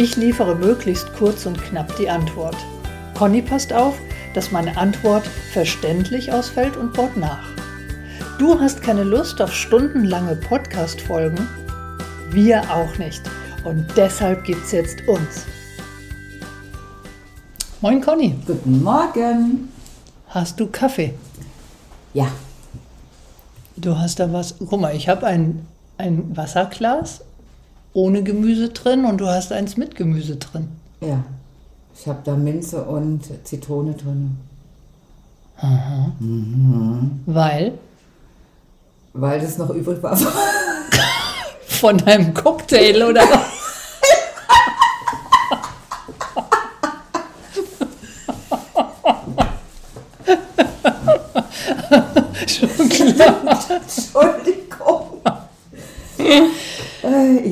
[0.00, 2.54] Ich liefere möglichst kurz und knapp die Antwort.
[3.14, 3.98] Conny passt auf,
[4.32, 7.48] dass meine Antwort verständlich ausfällt und baut nach.
[8.38, 11.48] Du hast keine Lust auf stundenlange Podcast-Folgen?
[12.30, 13.22] Wir auch nicht.
[13.64, 15.46] Und deshalb gibt's jetzt uns.
[17.80, 18.36] Moin Conny.
[18.46, 19.68] Guten Morgen.
[20.28, 21.14] Hast du Kaffee?
[22.14, 22.28] Ja.
[23.76, 24.54] Du hast da was.
[24.60, 27.22] Guck mal, ich habe ein, ein Wasserglas
[27.98, 30.68] ohne Gemüse drin und du hast eins mit Gemüse drin.
[31.00, 31.24] Ja.
[31.98, 34.36] Ich habe da Minze und Zitrone drin.
[35.56, 36.12] Aha.
[36.20, 37.20] Mhm.
[37.26, 37.72] Weil
[39.14, 40.16] Weil das noch übrig war.
[41.66, 43.57] von deinem Cocktail oder was?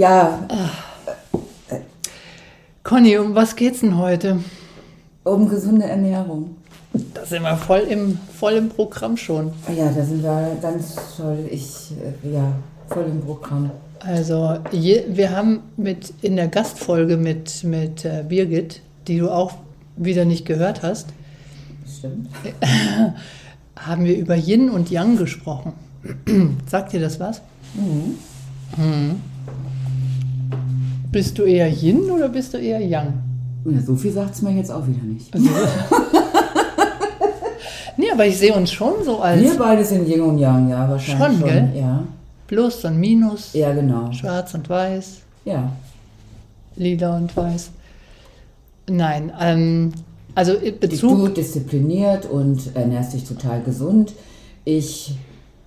[0.06, 0.38] Ja,
[2.82, 4.38] Conny, um was geht's denn heute?
[5.26, 6.56] um gesunde Ernährung.
[7.12, 9.52] Da sind wir voll im, voll im Programm schon.
[9.76, 11.48] Ja, da sind wir ganz toll.
[11.50, 11.92] Ich,
[12.24, 12.52] äh, ja,
[12.88, 13.70] voll im Programm.
[14.00, 19.54] Also je, wir haben mit in der Gastfolge mit, mit äh, Birgit, die du auch
[19.96, 21.08] wieder nicht gehört hast,
[21.98, 22.28] Stimmt.
[23.76, 25.72] haben wir über Yin und Yang gesprochen.
[26.70, 27.42] Sagt dir das was?
[27.74, 29.20] Mhm.
[31.16, 33.14] Bist du eher Yin oder bist du eher Yang?
[33.64, 35.32] Ja, so viel sagt es mir jetzt auch wieder nicht.
[35.32, 35.48] Also,
[37.96, 40.86] nee, aber ich sehe uns schon so als Wir beide sind Yin und Yang, ja,
[40.90, 41.48] wahrscheinlich Schon, schon.
[41.48, 41.72] gell?
[41.74, 42.04] Ja.
[42.46, 44.12] Plus und Minus, ja, genau.
[44.12, 45.72] Schwarz und Weiß, Ja.
[46.76, 47.70] Lila und Weiß.
[48.86, 49.92] Nein, ähm,
[50.34, 51.34] also in Du Bezug.
[51.34, 54.12] diszipliniert und ernährst dich total gesund.
[54.66, 55.16] Ich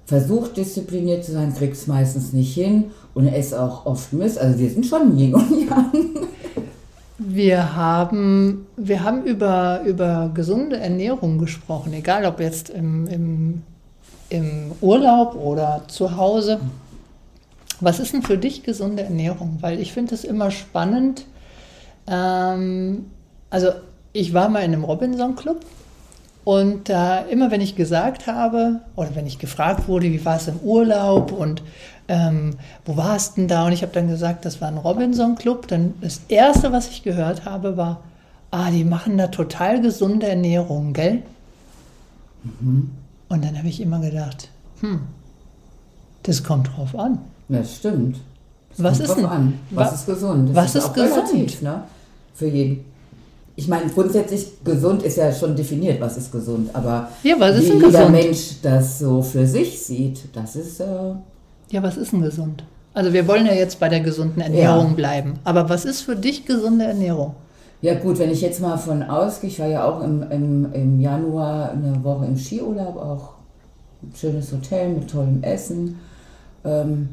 [0.06, 4.40] versuche diszipliniert zu sein, krieg's meistens nicht hin und esse auch oft Mist.
[4.40, 6.28] Also wir sind schon Yin und Yang.
[7.18, 13.64] Wir haben, wir haben über, über gesunde Ernährung gesprochen, egal ob jetzt im, im,
[14.30, 16.62] im Urlaub oder zu Hause.
[17.82, 19.58] Was ist denn für dich gesunde Ernährung?
[19.60, 21.26] Weil ich finde es immer spannend.
[22.08, 23.08] Ähm,
[23.50, 23.72] also
[24.14, 25.60] ich war mal in einem Robinson-Club
[26.46, 30.48] und äh, immer wenn ich gesagt habe oder wenn ich gefragt wurde, wie war es
[30.48, 31.62] im Urlaub und
[32.08, 32.56] ähm,
[32.86, 33.66] wo warst denn da?
[33.68, 35.68] Und ich habe dann gesagt, das war ein Robinson-Club.
[35.68, 38.00] Dann das Erste, was ich gehört habe, war,
[38.50, 41.22] ah, die machen da total gesunde Ernährung, gell?
[42.62, 44.50] Und dann habe ich immer gedacht,
[44.82, 45.02] hm,
[46.24, 47.20] das kommt drauf an.
[47.48, 48.18] Das stimmt.
[48.72, 49.60] Das Was kommt ist drauf denn- An.
[49.72, 50.50] Was wa- ist gesund?
[50.50, 51.12] Das was ist auch gesund?
[51.30, 51.84] relativ, ne?
[52.34, 52.86] Für jeden.
[53.60, 56.70] Ich meine, grundsätzlich gesund ist ja schon definiert, was ist gesund.
[56.72, 58.12] Aber Ja, was ist wie jeder gesund?
[58.12, 60.86] Mensch das so für sich sieht, das ist äh,
[61.70, 62.64] Ja, was ist denn gesund?
[62.94, 64.94] Also wir wollen ja jetzt bei der gesunden Ernährung Ja.
[64.96, 65.34] bleiben.
[65.44, 67.36] Aber was ist für dich gesunde Ernährung?
[67.82, 71.02] Ja gut, wenn ich jetzt mal von ausgehe, ich war ja auch im, im, im
[71.02, 73.30] Januar eine Woche im Skiurlaub, auch
[74.02, 76.00] ein schönes Hotel mit tollem Essen.
[76.64, 77.10] Ähm,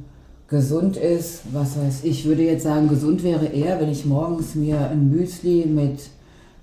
[0.46, 4.78] gesund ist, was weiß ich, würde jetzt sagen, gesund wäre eher, wenn ich morgens mir
[4.90, 5.98] ein Müsli mit,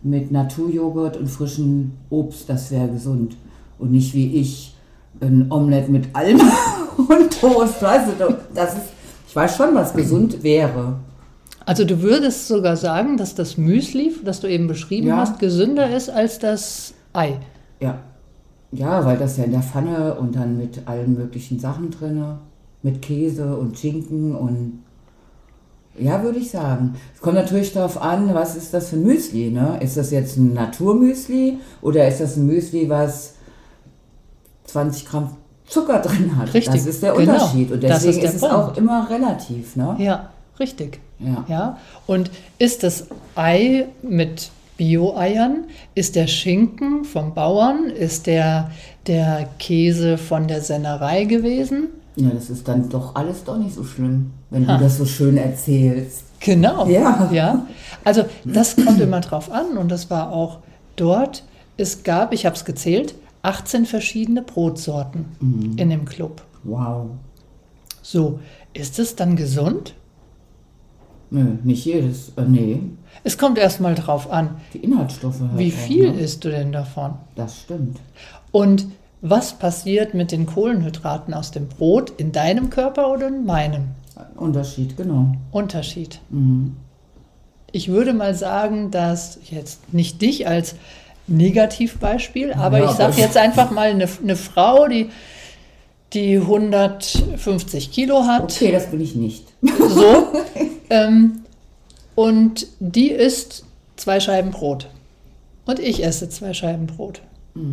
[0.03, 3.35] mit Naturjoghurt und frischem Obst, das wäre gesund.
[3.79, 4.75] Und nicht wie ich
[5.21, 6.39] ein Omelette mit allem
[6.97, 8.83] und Toast, weißt du, das ist,
[9.27, 10.95] ich weiß schon, was gesund wäre.
[11.65, 15.17] Also du würdest sogar sagen, dass das Müsli, das du eben beschrieben Ja.
[15.17, 17.37] hast, gesünder ist als das Ei.
[17.79, 17.99] Ja.
[18.71, 22.23] Ja, weil das ja in der Pfanne und dann mit allen möglichen Sachen drin,
[22.81, 24.79] mit Käse und Schinken und
[25.99, 26.95] ja, würde ich sagen.
[27.15, 29.77] Es kommt natürlich darauf an, was ist das für ein Müsli, ne?
[29.81, 33.33] Ist das jetzt ein Naturmüsli oder ist das ein Müsli, was
[34.65, 35.35] 20 Gramm
[35.67, 36.53] Zucker drin hat?
[36.53, 37.33] Richtig, Das ist der genau.
[37.33, 38.55] Unterschied und Das deswegen ist ist, es Punkt.
[38.55, 39.95] auch immer relativ, ne?
[39.99, 40.29] Ja,
[40.59, 40.99] richtig.
[41.19, 41.45] Ja.
[41.47, 41.77] Ja.
[42.05, 45.65] Und ist das Ei mit Bio-Eiern?
[45.95, 47.85] Ist der Schinken vom Bauern?
[47.85, 48.71] Ist der,
[49.07, 51.87] der Käse von der Sennerei gewesen?
[52.15, 54.77] Ja, das ist dann doch alles doch nicht so schlimm, wenn Ha.
[54.77, 56.23] du das so schön erzählst.
[56.39, 56.87] Genau.
[56.87, 57.29] Ja.
[57.31, 57.65] ja.
[58.03, 60.59] Also das kommt immer drauf an und das war auch
[60.95, 61.43] dort.
[61.77, 65.25] Es gab, ich habe es gezählt, 18 verschiedene Brotsorten
[65.77, 66.43] in dem Club.
[66.63, 67.07] Wow.
[68.01, 68.39] So,
[68.73, 69.95] ist es dann gesund?
[71.31, 72.29] Nö, nicht jedes.
[72.37, 72.79] Äh, nee,
[73.23, 75.39] Es kommt erstmal drauf an, die Inhaltsstoffe.
[75.39, 76.19] halt wie auch, viel ne?
[76.19, 77.15] isst du denn davon?
[77.35, 77.99] Das stimmt.
[78.51, 78.85] Und
[79.25, 83.91] was passiert mit den Kohlenhydraten aus dem Brot in deinem Körper oder in meinem?
[84.17, 85.33] Ein Unterschied, genau.
[85.49, 86.19] Unterschied.
[86.29, 86.75] Mhm.
[87.71, 90.75] Ich würde mal sagen, dass jetzt nicht dich als
[91.27, 95.09] Negativbeispiel, aber Ja, ich sage jetzt einfach mal eine, eine Frau, die,
[96.11, 99.45] die 150 Kilo hat, Okay, das bin ich nicht.
[99.61, 100.27] so,
[100.89, 101.43] ähm,
[102.13, 103.63] und die isst
[103.95, 104.89] zwei Scheiben Brot.
[105.65, 107.21] Und ich esse zwei Scheiben Brot.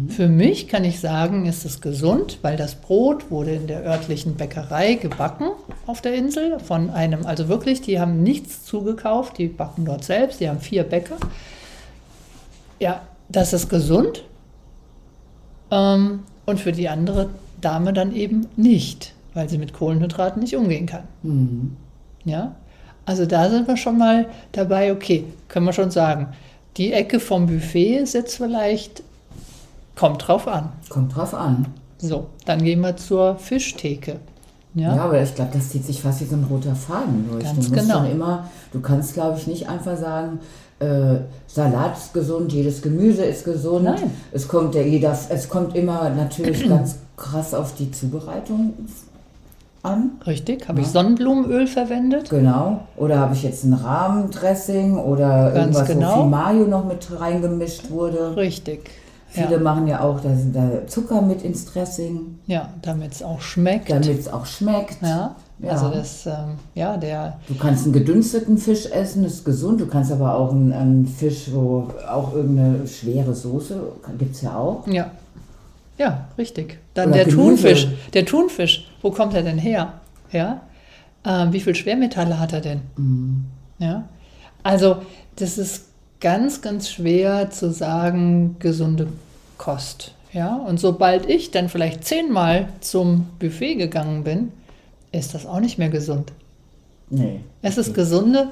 [0.08, 4.34] Für mich kann ich sagen, ist es gesund, weil das Brot wurde in der örtlichen
[4.34, 5.46] Bäckerei gebacken
[5.86, 10.40] auf der Insel von einem, also wirklich, die haben nichts zugekauft, die backen dort selbst,
[10.40, 11.16] die haben vier Bäcker.
[12.78, 13.00] Ja,
[13.30, 14.24] das ist gesund.
[15.70, 17.30] Ähm, und für die andere
[17.62, 21.04] Dame dann eben nicht, weil sie mit Kohlenhydraten nicht umgehen kann.
[21.22, 21.76] Mhm.
[22.24, 22.54] Ja,
[23.06, 26.28] also da sind wir schon mal dabei, okay, können wir schon sagen,
[26.76, 29.02] die Ecke vom Buffet ist jetzt vielleicht,
[30.00, 30.70] kommt drauf an.
[30.88, 31.66] Kommt drauf an.
[31.98, 34.16] So, dann gehen wir zur Fischtheke.
[34.74, 37.44] Ja, Ja, aber ich glaube, das zieht sich fast wie so ein roter Faden durch.
[37.44, 38.04] Ganz du musst genau.
[38.04, 40.38] immer, du kannst, glaube ich, nicht einfach sagen,
[40.78, 41.16] äh,
[41.46, 43.84] Salat ist gesund, jedes Gemüse ist gesund.
[43.84, 44.10] Nein.
[44.32, 48.72] Es kommt ja jeder, es kommt immer natürlich ganz krass auf die Zubereitung
[49.82, 50.12] an.
[50.26, 50.66] richtig.
[50.68, 50.92] Habe ich Ja.
[50.92, 52.30] Sonnenblumenöl verwendet?
[52.30, 52.86] Genau.
[52.96, 56.16] Oder habe ich jetzt ein Rahmendressing oder Ganz irgendwas, genau.
[56.16, 58.36] wo viel Mayo noch mit reingemischt wurde.
[58.36, 58.90] Richtig.
[59.32, 63.40] Viele Ja, machen ja auch da, da Zucker mit ins Dressing, ja damit es auch
[63.40, 63.88] schmeckt.
[63.90, 65.00] damit es auch schmeckt.
[65.02, 65.70] Ja, Ja.
[65.70, 69.80] also das, ähm, ja, der, Du kannst einen gedünsteten Fisch essen, ist gesund.
[69.80, 73.80] Du kannst aber auch einen, einen Fisch, wo auch irgendeine schwere Soße,
[74.18, 74.86] gibt es ja auch.
[74.88, 75.10] ja,
[75.98, 76.78] ja, richtig.
[76.94, 77.28] Dann Oder der.
[77.34, 77.86] Thunfisch.
[78.14, 79.92] Der Thunfisch, wo kommt er denn her?
[80.32, 80.62] Ja,
[81.24, 82.80] ähm, wie viel Schwermetalle hat er denn?
[82.96, 83.44] Mhm.
[83.78, 84.04] Ja,
[84.62, 84.96] also
[85.36, 85.86] das ist
[86.20, 89.08] ganz, ganz schwer zu sagen, gesunde
[89.58, 90.14] Kost.
[90.32, 94.52] Ja, und sobald ich dann vielleicht zehnmal zum Buffet gegangen bin,
[95.12, 96.32] ist das auch nicht mehr gesund.
[97.08, 97.40] Nee.
[97.62, 98.48] Es ist gesunde,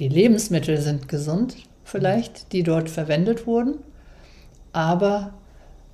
[0.00, 3.74] die Lebensmittel sind gesund vielleicht, die dort verwendet wurden,
[4.72, 5.32] aber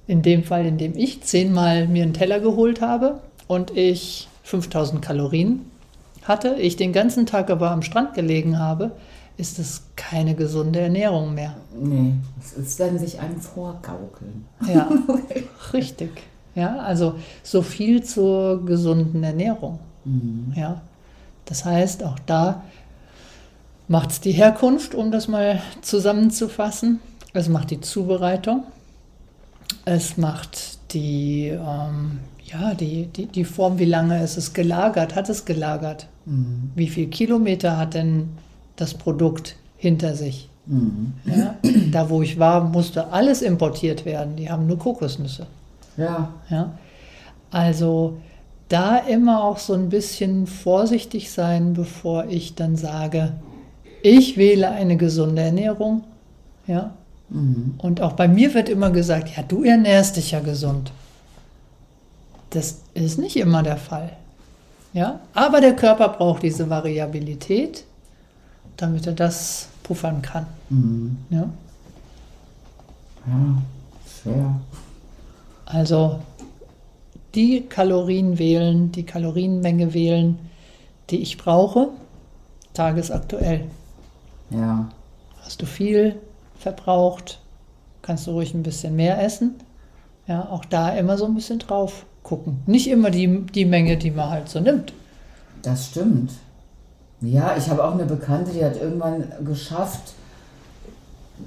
[0.07, 5.03] in dem Fall, in dem ich zehnmal mir einen Teller geholt habe und ich 5000
[5.03, 5.71] Kalorien
[6.23, 8.93] hatte, ich den ganzen Tag aber am Strand gelegen habe,
[9.37, 11.57] ist es keine gesunde Ernährung mehr.
[11.79, 12.15] Nee.
[12.41, 14.45] Es ist dann sich einem vorgaukeln.
[14.67, 14.91] Ja,
[15.73, 16.11] richtig.
[16.55, 19.79] Ja, also so viel zur gesunden Ernährung.
[20.05, 20.53] Mhm.
[20.55, 20.83] Ja,
[21.47, 22.63] das heißt, auch da
[23.89, 27.01] macht es die Herkunft, um das mal zusammenzufassen.
[27.33, 28.65] Es macht die Zubereitung.
[29.85, 35.29] Es macht die, ähm, ja, die, die, die Form, wie lange ist es gelagert, hat
[35.29, 36.09] es gelagert.
[36.27, 36.71] Mhm.
[36.75, 38.29] Wie viel Kilometer hat denn
[38.77, 40.49] das Produkt hinter sich?
[40.67, 41.15] Mhm.
[41.25, 41.57] Ja,
[41.91, 44.37] da, wo ich war, musste alles importiert werden.
[44.37, 45.47] Die haben nur Kokosnüsse.
[45.97, 46.33] Ja.
[46.49, 46.79] Ja?
[47.51, 48.19] Also
[48.69, 53.35] da immer auch so ein bisschen vorsichtig sein, bevor ich dann sage,
[54.03, 56.05] ich wähle eine gesunde Ernährung.
[56.67, 56.93] Ja?
[57.29, 57.75] Mhm.
[57.79, 60.93] Und auch bei mir wird immer gesagt, ja, du ernährst dich ja gesund.
[62.51, 64.11] Das ist nicht immer der Fall.
[64.93, 65.21] Ja?
[65.35, 67.85] Aber der Körper braucht diese Variabilität,
[68.77, 70.47] damit er das puffern kann.
[70.71, 71.19] Mhm.
[71.31, 71.51] Ja?
[73.27, 73.63] Ja.
[74.23, 74.61] Schwer.
[75.67, 76.21] Also
[77.35, 80.39] die Kalorien wählen, die Kalorienmenge wählen,
[81.11, 81.89] die ich brauche,
[82.75, 83.65] tagesaktuell.
[84.51, 84.89] Ja.
[85.43, 86.17] Hast du viel
[86.59, 87.41] verbraucht,
[88.03, 89.55] kannst du ruhig ein bisschen mehr essen.
[90.27, 92.63] Ja, auch da immer so ein bisschen drauf gucken.
[92.67, 94.93] Nicht immer die, die Menge, die man halt so nimmt.
[95.63, 96.33] Das stimmt.
[97.23, 100.15] Ja, ich habe auch eine Bekannte, die hat irgendwann geschafft,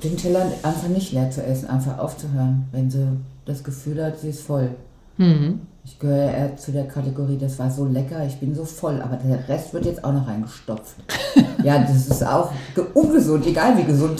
[0.03, 3.05] den Teller einfach nicht leer zu essen, einfach aufzuhören, wenn sie
[3.46, 4.70] das Gefühl hat, sie ist voll.
[5.17, 5.62] Mhm.
[5.84, 9.17] Ich gehöre eher zu der Kategorie, das war so lecker, ich bin so voll, aber
[9.17, 10.96] der Rest wird jetzt auch noch reingestopft.
[11.63, 14.20] ja, das ist auch ge- ungesund, egal wie gesund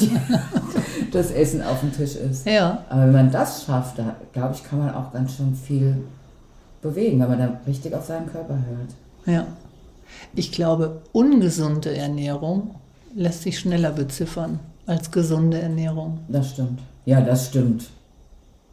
[1.12, 2.46] das Essen auf dem Tisch ist.
[2.46, 5.98] Ja, Aber wenn man das schafft, da glaube ich, kann man auch ganz schön viel
[6.82, 9.36] bewegen, wenn man da richtig auf seinen Körper hört.
[9.36, 9.46] ja.
[10.36, 12.76] Ich glaube, ungesunde Ernährung
[13.16, 16.20] lässt sich schneller beziffern als gesunde Ernährung.
[16.28, 16.80] Das stimmt.
[17.06, 17.90] Ja, das stimmt.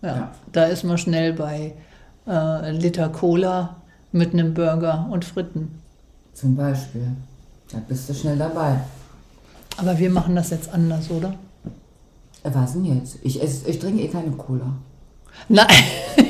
[0.03, 0.35] Ja, Ja.
[0.53, 1.75] da ist man schnell bei
[2.27, 3.77] äh, Liter Cola
[4.11, 5.81] mit einem Burger und Fritten.
[6.35, 7.07] Zum Beispiel.
[7.71, 8.81] Da bist du schnell dabei.
[9.79, 11.35] Aber wir machen das jetzt anders, oder?
[12.43, 13.19] Was denn jetzt?
[13.23, 14.73] Ich, ess, ich trinke eh keine Cola.
[15.49, 15.67] Nein,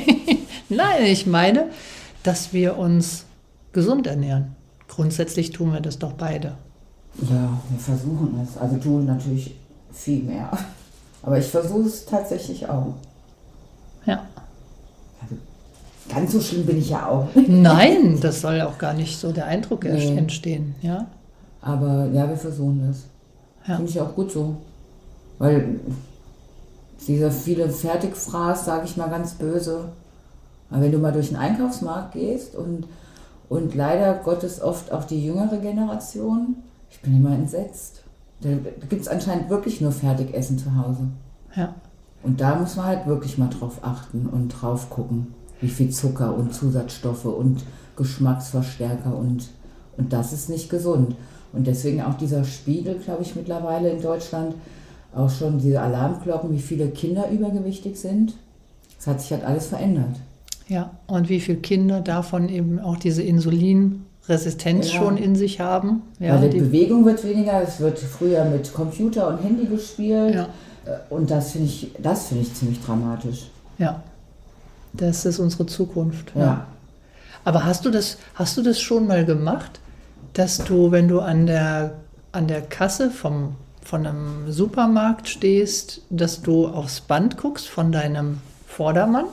[0.69, 1.69] nein, ich meine,
[2.21, 3.25] dass wir uns
[3.73, 4.55] gesund ernähren.
[4.95, 6.53] Grundsätzlich tun wir das doch beide.
[7.21, 8.57] Ja, wir versuchen es.
[8.57, 9.55] Also tun natürlich
[9.91, 10.51] viel mehr.
[11.23, 12.93] Aber ich versuche es tatsächlich auch.
[14.05, 14.23] Ja.
[15.21, 15.35] Also
[16.13, 17.27] ganz so schlimm bin ich ja auch.
[17.47, 20.15] Nein, das soll auch gar nicht so der Eindruck Nee.
[20.17, 20.75] entstehen.
[20.81, 21.07] Ja.
[21.61, 23.03] Aber ja, wir versuchen das.
[23.67, 23.77] Ja.
[23.77, 24.57] Finde ich auch gut so.
[25.39, 25.79] Weil
[27.07, 29.85] dieser viele Fertigfraß, sage ich mal ganz böse.
[30.69, 32.85] Aber wenn du mal durch den Einkaufsmarkt gehst und,
[33.49, 36.57] und leider Gottes oft auch die jüngere Generation,
[36.89, 38.03] ich bin immer entsetzt.
[38.41, 38.49] Da,
[38.89, 41.07] gibt es anscheinend wirklich nur Fertigessen zu Hause.
[41.55, 41.75] Ja.
[42.23, 46.35] Und da muss man halt wirklich mal drauf achten und drauf gucken, wie viel Zucker
[46.35, 47.63] und Zusatzstoffe und
[47.95, 49.49] Geschmacksverstärker und,
[49.97, 51.15] und das ist nicht gesund.
[51.51, 54.55] Und deswegen auch dieser Spiegel, glaube ich, mittlerweile in Deutschland,
[55.15, 58.33] auch schon diese Alarmglocken, wie viele Kinder übergewichtig sind.
[58.97, 60.15] Das hat sich halt alles verändert.
[60.67, 60.91] Ja.
[61.07, 64.99] Und wie viele Kinder davon eben auch diese Insulinresistenz Ja.
[64.99, 66.01] schon in sich haben.
[66.19, 66.41] Ja.
[66.41, 70.35] Weil die Bewegung wird weniger, es wird früher mit Computer und Handy gespielt.
[70.35, 70.43] ja.
[70.85, 73.49] Äh, Und das finde ich, das finde ich ziemlich dramatisch.
[73.77, 74.01] Ja.
[74.93, 76.31] Das ist unsere Zukunft.
[76.35, 76.67] Ja.
[77.45, 79.79] Aber hast du das, hast du das schon mal gemacht,
[80.33, 81.95] dass du, wenn du an der,
[82.31, 88.39] an der Kasse vom, von einem Supermarkt stehst, dass du aufs Band guckst von deinem
[88.67, 89.25] Vordermann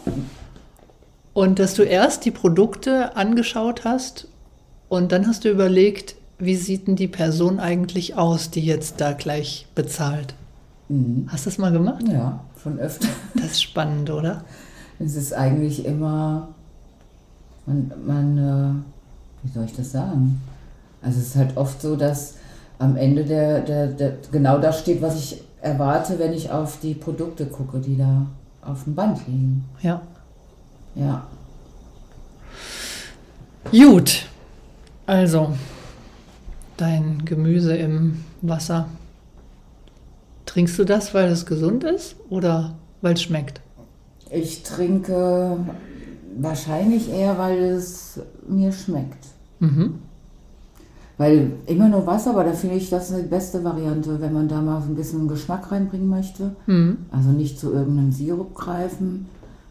[1.32, 4.28] und dass du erst die Produkte angeschaut hast
[4.88, 9.12] und dann hast du überlegt, wie sieht denn die Person eigentlich aus, die jetzt da
[9.12, 10.34] gleich bezahlt?
[10.88, 11.28] Mhm.
[11.28, 12.04] Hast du das mal gemacht?
[12.08, 13.08] Ja, schon öfter.
[13.34, 14.44] Das ist spannend, oder?
[14.98, 16.48] Es ist eigentlich immer,
[17.66, 18.90] man, man äh,
[19.42, 20.40] wie soll ich das sagen?
[21.02, 22.34] Also es ist halt oft so, dass
[22.78, 26.94] am Ende der, der, der genau das steht, was ich erwarte, wenn ich auf die
[26.94, 28.26] Produkte gucke, die da
[28.62, 29.64] auf dem Band liegen.
[29.82, 30.02] Ja.
[30.94, 31.26] Ja.
[33.70, 34.26] Gut,
[35.06, 35.52] also
[36.76, 38.88] dein Gemüse im Wasser.
[40.46, 43.60] Trinkst du das, weil es gesund ist oder weil es schmeckt?
[44.30, 45.58] Ich trinke
[46.36, 49.26] wahrscheinlich eher, weil es mir schmeckt.
[49.60, 50.00] Mhm.
[51.18, 54.62] Weil immer nur Wasser, aber da finde ich das eine beste Variante, wenn man da
[54.62, 56.56] mal so ein bisschen Geschmack reinbringen möchte.
[56.66, 56.98] Mhm.
[57.10, 59.26] Also nicht zu irgendeinem Sirup greifen,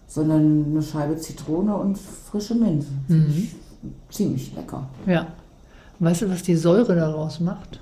[0.10, 2.90] sondern eine Scheibe Zitrone und frische Minze.
[3.08, 3.28] Mhm.
[3.30, 4.90] ich ziemlich lecker.
[5.06, 5.28] Ja.
[6.00, 7.80] Weißt du, was die Säure daraus macht?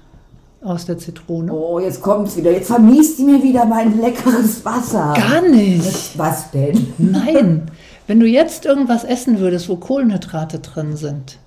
[0.61, 1.53] Aus der Zitrone?
[1.53, 2.51] Oh, jetzt kommt's wieder.
[2.51, 5.13] Jetzt vermiest die mir wieder mein leckeres Wasser.
[5.15, 6.17] Gar nicht.
[6.17, 6.93] Was denn?
[6.97, 7.71] Nein.
[8.07, 11.37] Wenn du jetzt irgendwas essen würdest, wo Kohlenhydrate drin sind,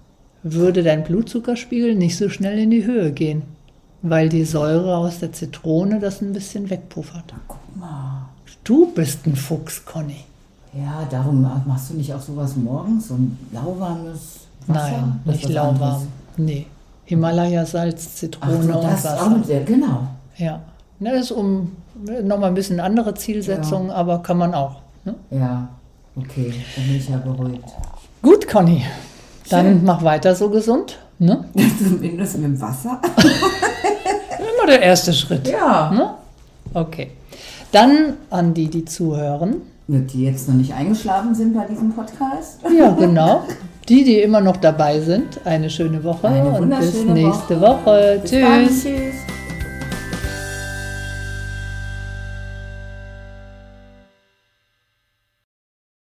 [0.42, 3.42] würde dein Blutzuckerspiegel nicht so schnell in die Höhe gehen,
[4.02, 7.34] weil die Säure aus der Zitrone das ein bisschen wegpuffert.
[7.48, 8.28] Guck mal.
[8.64, 10.24] Du bist ein Fuchs, Conny.
[10.72, 14.90] Ja, darum machst du nicht auch sowas morgens, so ein lauwarmes Wasser?
[14.90, 15.78] Nein, Das nicht anderes.
[15.80, 16.02] lauwarm.
[16.36, 16.66] Nee.
[17.06, 19.22] Himalaya-Salz, Ach Zitrone so, und das Wasser.
[19.22, 20.06] auch mit der, genau.
[20.36, 20.60] Ja.
[21.00, 21.72] Ne, ist um
[22.22, 24.76] nochmal ein bisschen andere Zielsetzung, aber kann man auch.
[25.04, 25.14] Ne?
[25.30, 25.68] Ja,
[26.14, 27.64] okay, dann bin ich ja beruhigt.
[28.22, 28.84] Gut, Conny.
[29.48, 29.84] Dann Schön.
[29.84, 30.98] mach weiter so gesund.
[31.18, 31.44] Ne?
[31.78, 33.00] Zumindest mit dem Wasser.
[34.38, 35.48] Immer der erste Schritt.
[35.48, 35.90] Ja.
[35.90, 36.10] Ne?
[36.74, 37.10] Okay.
[37.72, 39.62] Dann an die, die zuhören.
[39.98, 42.60] Die jetzt noch nicht eingeschlafen sind bei diesem Podcast.
[42.76, 43.44] Ja, genau.
[43.88, 48.20] Die, die immer noch dabei sind, eine schöne Woche Eine und bis nächste Woche.
[48.22, 48.66] Bis dann.
[48.66, 48.82] Tschüss.
[48.84, 49.39] Tschüss.